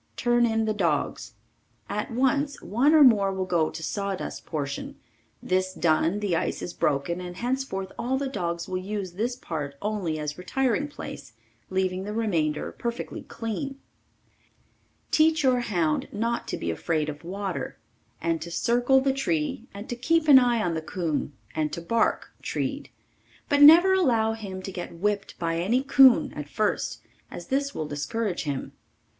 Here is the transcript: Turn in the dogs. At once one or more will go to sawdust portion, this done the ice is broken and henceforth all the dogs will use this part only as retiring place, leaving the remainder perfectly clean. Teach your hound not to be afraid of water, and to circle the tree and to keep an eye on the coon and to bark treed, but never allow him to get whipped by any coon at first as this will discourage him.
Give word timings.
Turn 0.17 0.47
in 0.47 0.65
the 0.65 0.73
dogs. 0.73 1.35
At 1.87 2.09
once 2.09 2.59
one 2.59 2.95
or 2.95 3.03
more 3.03 3.31
will 3.31 3.45
go 3.45 3.69
to 3.69 3.83
sawdust 3.83 4.47
portion, 4.47 4.95
this 5.43 5.75
done 5.75 6.21
the 6.21 6.35
ice 6.35 6.63
is 6.63 6.73
broken 6.73 7.21
and 7.21 7.35
henceforth 7.37 7.91
all 7.99 8.17
the 8.17 8.27
dogs 8.27 8.67
will 8.67 8.79
use 8.79 9.11
this 9.11 9.35
part 9.35 9.75
only 9.79 10.17
as 10.17 10.39
retiring 10.39 10.87
place, 10.87 11.33
leaving 11.69 12.03
the 12.03 12.15
remainder 12.15 12.71
perfectly 12.71 13.21
clean. 13.21 13.77
Teach 15.11 15.43
your 15.43 15.59
hound 15.59 16.07
not 16.11 16.47
to 16.47 16.57
be 16.57 16.71
afraid 16.71 17.07
of 17.07 17.23
water, 17.23 17.77
and 18.19 18.41
to 18.41 18.49
circle 18.49 19.01
the 19.01 19.13
tree 19.13 19.67
and 19.71 19.87
to 19.87 19.95
keep 19.95 20.27
an 20.27 20.39
eye 20.39 20.63
on 20.63 20.73
the 20.73 20.81
coon 20.81 21.31
and 21.53 21.71
to 21.73 21.79
bark 21.79 22.31
treed, 22.41 22.89
but 23.49 23.61
never 23.61 23.93
allow 23.93 24.33
him 24.33 24.63
to 24.63 24.71
get 24.71 24.95
whipped 24.95 25.37
by 25.37 25.57
any 25.59 25.83
coon 25.83 26.33
at 26.33 26.49
first 26.49 27.01
as 27.29 27.49
this 27.49 27.75
will 27.75 27.85
discourage 27.85 28.45
him. 28.45 28.71